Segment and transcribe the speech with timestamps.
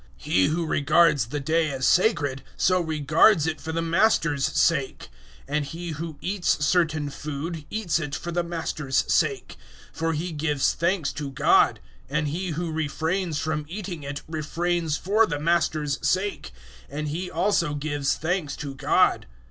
[0.17, 5.09] 014:006 He who regards the day as sacred, so regards it for the Master's sake;
[5.47, 9.57] and he who eats certain food eats it for the Master's sake,
[9.93, 11.79] for he gives thanks to God;
[12.09, 16.51] and he who refrains from eating it refrains for the Master's sake,
[16.89, 19.27] and he also gives thanks to God.